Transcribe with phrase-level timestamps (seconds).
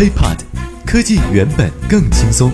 [0.00, 0.38] HiPod，
[0.86, 2.50] 科技原本更轻松。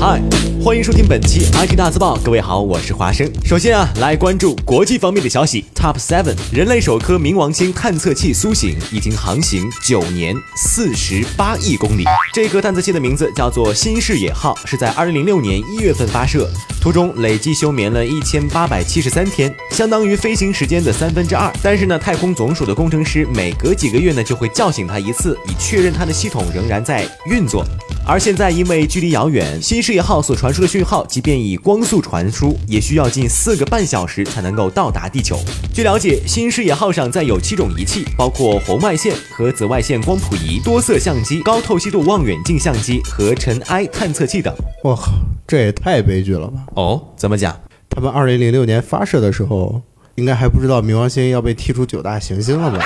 [0.00, 0.20] 嗨，
[0.66, 2.16] 欢迎收听本期 IT 大字报。
[2.24, 3.30] 各位好，我是华生。
[3.44, 5.64] 首先啊，来关注国际方面的消息。
[5.76, 12.02] Top Seven，人类首颗冥王星探测器苏醒，已经航行九年四十八亿公里。
[12.34, 21.48] 这颗探测器的名字叫做新视野号，是在二零零六年一月份发射，途中累计休眠了一千八百七十三天，相当于飞行时间的三分之二。
[21.62, 27.64] 但是呢，太空总署的工程师每隔几个月呢就会叫醒它一次，以确认它的系统仍然在运作。
[28.08, 35.36] 而现在因为距离遥远，新视野号所传输的讯号，即便以光速传输，也需要近四个半小时才能够到达地球。
[35.74, 44.54] 据了解，新视野号上载有七种仪器，包括红外线和紫外线光谱仪、多色相机、高透析度望远镜相机和尘埃探测器等。
[44.84, 45.10] 我靠，
[45.44, 46.60] 这也太悲剧了吧！
[46.76, 47.58] 哦，怎么讲？
[47.90, 49.82] 他们二零零六年发射的时候，
[50.14, 52.78] 应该还不知道冥王星要被踢出九大行星了吧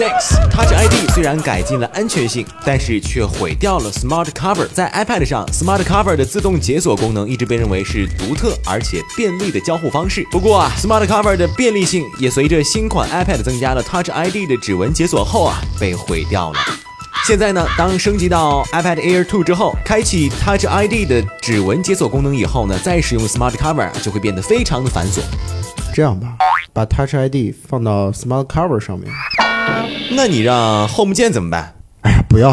[0.00, 4.66] ？Top six Touch ID 虽然改进了安全性，但是却毁掉了 Smart Cover。
[4.72, 10.26] 在 iPad 上，Smart Cover 的自动解锁功能一直被认为是独特而且便利的交互方式。
[10.30, 16.58] 不过啊，Smart Cover 的便利性也随着新款 iPad 增加了 Touch ID 的指纹解锁后啊，被毁掉了。
[17.26, 25.20] 现在呢，当升级到 iPad Air 2之后，开启 Touch ID 的指纹解锁功能以后呢，再使用 Smart Cover 就会变得非常的繁琐。
[25.92, 26.38] 这样吧，
[26.72, 29.12] 把 Touch ID 放到 Smart Cover 上面。
[30.12, 31.74] 那你让 Home 键怎么办？
[32.02, 32.52] 哎呀，不要。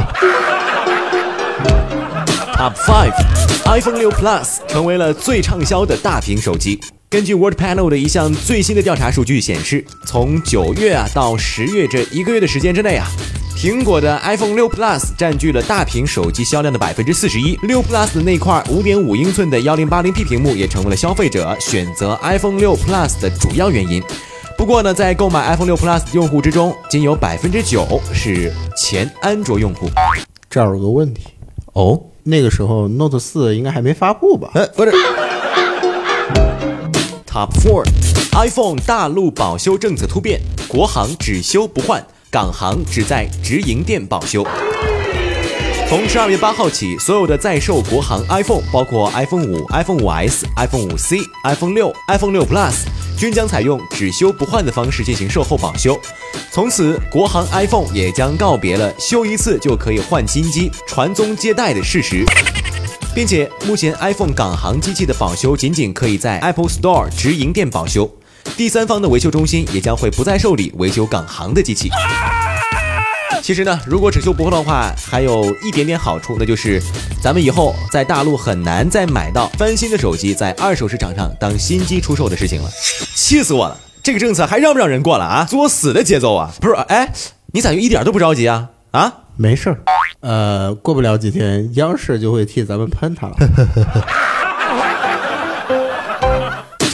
[2.53, 6.79] Top Five，iPhone 六 Plus 成为了最畅销的大屏手机。
[7.09, 13.07] 根据 Worldpanel 的一项最新的调查数据显示，从九月啊到十月这一个月的时间之内啊，
[13.55, 17.55] 苹果的 iPhone 六 Plus 占据了大屏手机销量的百分之四十一。
[17.63, 24.03] 六 Plus 的那块五点五英寸的幺零八零 P 屏幕也成为了消费者选择 iPhone 六 Plus 的主要原因。
[24.57, 29.87] 不过呢，在购买 iPhone 六 Plus 的用户之中，仅有百分之九是前安卓用户。
[30.49, 31.27] 这儿有个问题，
[31.73, 34.49] 哦，那个时候 Note 四应该还没发布吧？
[34.55, 34.91] 呃，不是。
[37.27, 44.43] Top Four，iPhone 大陆保修政策突变，国行只修不换，港行只在直营店保修。
[45.87, 52.85] 从十二月八号起，所有的在售国行 iPhone，包括 iPhone 五、iPhone 五 S、iPhone 五 C、iPhone 六、iPhone 六 Plus，
[53.17, 55.99] 均将采用只修不换的方式进行售后保修。
[56.51, 62.23] 从此，国行 iPhone 也将告别了修一次就可以换新机、传宗接代的事实。
[63.15, 68.07] 并且，目前 iPhone 港行机器的保修仅仅可以在 Apple Store 直营店保修，
[68.55, 71.89] 第三方的维修中心也将会不再受理维修港行的机器。
[73.47, 76.83] 其实呢，如果只修不换的话，还有一点点好处，那就是
[77.23, 82.69] 咱们以后在大陆很难再买到翻新的手机在二手市场上当新机出售的事情了。
[83.15, 83.77] 气死我了！
[84.03, 85.45] 这个政策还让不让人过了啊？
[85.45, 86.51] 作死的节奏啊！
[86.59, 87.13] 不是，哎，
[87.53, 88.67] 你咋就一点都不着急啊？
[88.91, 89.13] 啊？
[89.37, 89.79] 没事儿，
[90.19, 93.35] 呃，过不了几天，央视就会替咱们喷他了。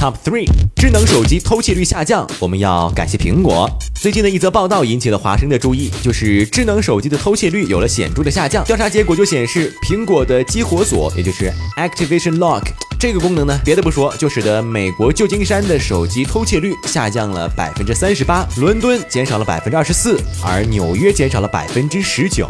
[0.04, 3.70] Top three，智能手机偷窃率下降，我们要感谢苹果。
[3.96, 8.66] 最近的一则报道引起了华生的注意，就是智能手机的偷窃率有了显著的下降。
[8.66, 12.64] 调查结果就显示，苹果的激活锁，也就是 Activation Lock
[13.04, 22.50] 这个功能呢，别的不说，就使得美国旧金山的手机偷窃率下降了百分之三十八，伦敦减少了百分之二十四，而纽约减少了百分之十九。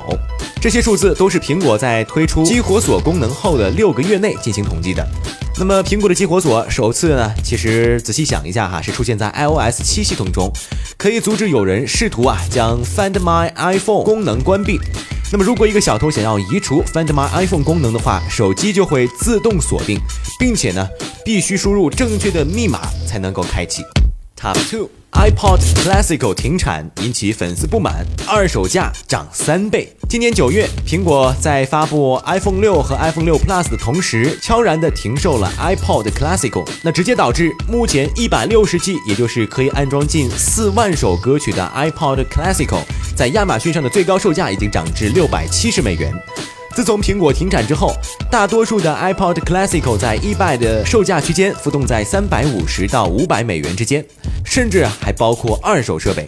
[0.62, 5.04] 这些数字都是苹果在推出激活锁功能后的六个月内进行统计的。
[5.58, 10.54] 那么，苹果的激活锁首次呢，其实仔细想一下哈，是出现在 iOS 七系统中，
[10.98, 14.80] 可以阻止有人试图啊将 Find My iPhone 功能关闭。
[15.32, 20.00] 那么，如果一个小偷想要移除 Find My iPhone 功能的话，手机就会自动锁定，
[20.38, 20.88] 并且呢，
[21.26, 23.84] 必须输入正确的密码才能够开启。
[24.40, 24.90] Top two。
[25.14, 29.96] iPod Classical 停产引起粉丝不满，二手价涨三倍。
[30.10, 42.82] 今年九月，苹果在发布 iPhone 六和 iPhone 六 Plus 的同时，悄然地停售了 iPod Classical，那直接导致目前一百六十 G，也就是可以安装近四万首歌曲的 iPod Classical，
[43.16, 46.12] 在亚马逊上的最高售价已经涨至六百七十美元。
[46.76, 47.94] 自从苹果停产之后，
[48.32, 54.04] 大多数的 iPod Classic 在 eBay 的售价区间浮动在三百五十到五百美元之间，
[54.44, 56.28] 甚至还包括二手设备。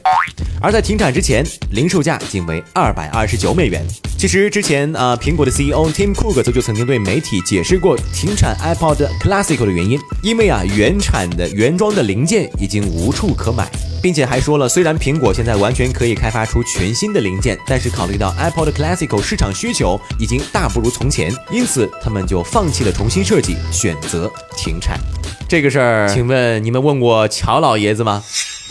[0.65, 3.85] 而在停产之前，零售价仅为二百二十九美元。
[4.17, 13.69] 其实之前啊、呃，苹果的 CEO Tim Cook 就曾经对媒体解释过停产 iPod Classical 的原因，因为啊原产的原装的零件已经无处可买。
[14.01, 24.99] 并且还说了，虽然苹果现在完全可以开发出全新的零件，但是考虑到 iPod Classical 市场需求已经大不如从前，因此他们就放弃了重新设计，选择停产。
[25.47, 28.23] 这个事儿，请问你们问过乔老爷子吗？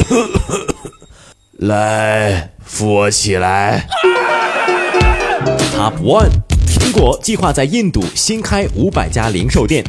[1.59, 3.87] 来，扶我起来。
[5.77, 6.31] Top One，
[6.67, 9.85] 苹果计划在印度新开五百家零售店。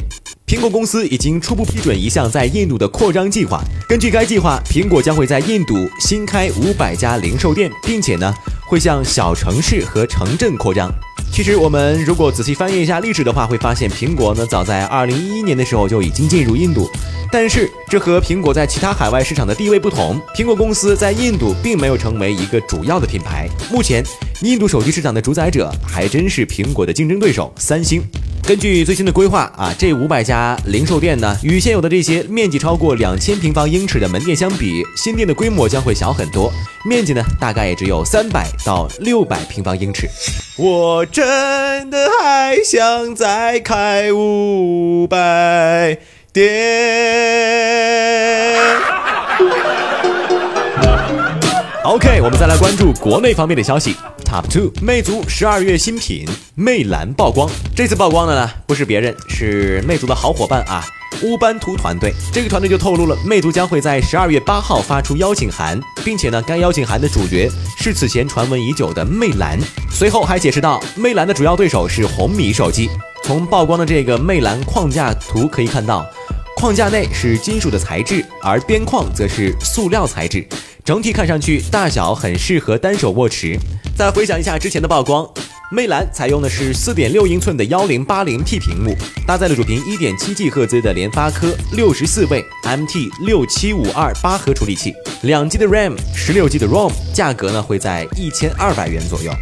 [0.46, 3.60] 苹果公司已经初步批准一项在印度的扩张计划。
[3.88, 8.32] 根据该计划，苹果将会在印度新开五百家零售店，并且呢，
[8.68, 10.88] 会向小城市和城镇扩张。
[11.32, 16.90] 其实，我们如果仔细翻阅一下历史的话，会发现苹果呢，早在二零一一年的时候就已经进入印度。
[17.30, 23.46] 但是，这和苹果在其他海外市场的地位不同，苹果公司在印度并没有成为一个主要的品牌。
[23.70, 24.02] 目前，
[24.40, 28.02] 印度手机市场的主宰者还真是苹果的竞争对手三星。
[28.46, 36.52] 根据最新的规划啊，这五百家零售店呢，与现有的这些面积超过两千平方英尺的门店相比，新店的规模将会小很多，
[36.88, 40.08] 面积呢大概也只有三百到六百平方英尺。
[40.56, 45.98] 我真的还想再开五百
[46.32, 46.46] 店。
[51.86, 53.94] OK，我们再来关注国内方面的消息。
[54.24, 57.48] Top two，魅族十二月新品魅蓝曝光。
[57.76, 60.84] 这次曝光的呢，不是别人，是魅族的好伙伴啊，
[61.22, 62.12] 乌班图团队。
[62.32, 67.48] 这个团队就透露了，魅族将会在十二月八号发出邀请函，并且呢，该邀请函的主角
[67.78, 69.56] 是此前传闻已久的魅蓝。
[69.88, 72.90] 随后还解释到，魅蓝的主要对手是红米手机。
[73.22, 76.04] 从曝光的这个魅蓝框架图可以看到，
[76.56, 80.44] 框架内是金属的材质，而边框则是塑料材质。
[80.86, 83.58] 整体看上去大小很适合单手握持。
[83.96, 85.28] 再回想一下之前的曝光，
[85.68, 88.94] 魅蓝采用的是四点六英寸的幺零八零 P 屏幕，
[89.26, 99.32] 搭载了主频一点七 G 赫兹的联发科六十四位 MT 六七五二八核处理器，两 G 的 RAM，十六 G 的 ROM，价格呢会在一千二百元左右。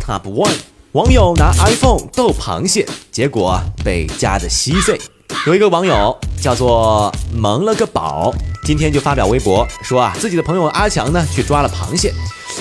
[0.00, 0.56] Top One，
[0.92, 4.98] 网友拿 iPhone 逗螃蟹，结果被夹得稀碎。
[5.46, 8.32] 有一个网友叫做萌了个宝，
[8.64, 12.12] 今天就发表微博说啊，自己的朋友阿强呢去抓了螃蟹，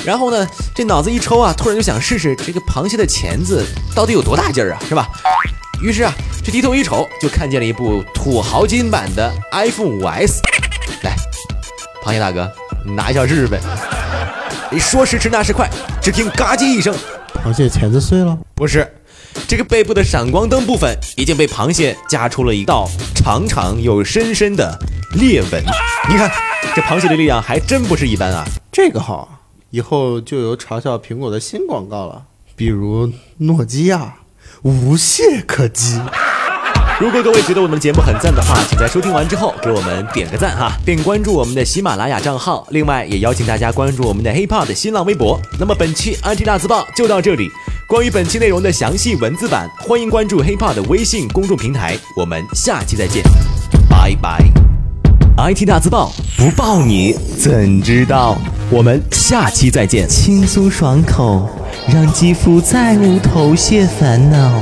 [0.06, 3.66] 然后呢这脑子一抽啊，突然就想试试这个螃蟹的钳子
[3.96, 5.08] 到底有多大劲儿啊，是吧？
[5.82, 6.12] 于是啊，
[6.44, 10.40] 这低头一瞅，就看见了一部土豪金版的 iPhone 5S。
[11.04, 11.16] 来，
[12.04, 12.52] 螃蟹大哥，
[12.84, 13.60] 拿一下试试呗。
[14.72, 15.70] 你说时迟那时快，
[16.02, 16.96] 只听嘎叽一声，
[17.44, 18.36] 螃蟹钳子碎了？
[18.56, 18.92] 不是。
[19.45, 24.78] 这个背部的闪光灯部分已经被螃蟹夹出了一道长长又深深的
[25.16, 25.63] 裂纹。
[26.10, 26.31] 你看，
[26.75, 28.45] 这螃蟹的力量还真不是一般啊！
[28.72, 29.39] 这个好，
[29.72, 32.24] 以后就有嘲笑苹果的新广告了，
[32.56, 34.16] 比如诺基亚
[34.63, 36.00] 无懈可击。
[37.00, 42.66] 如果各位觉得我们节目很赞的话，请在收听完之后给我们点个赞哈，并关注我们的喜马拉雅账号。
[42.72, 45.40] 另外，也邀请大家关注我们的 HipHop 的新浪微博。
[45.60, 47.51] 那么，本期安吉大字报就到这里。
[47.88, 51.98] 关于本期内容的详细文字版，欢迎关注 HipHop 的微信公众平台。
[52.18, 53.24] 我们下期再见，
[53.89, 54.44] 拜拜。
[55.38, 58.38] IT 大字报不报你怎知道？
[58.69, 60.06] 我们下期再见。
[60.10, 61.48] 轻松爽口，
[61.88, 64.62] 让肌肤再无头屑烦恼。